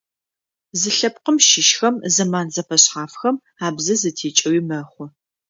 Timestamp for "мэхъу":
4.67-5.05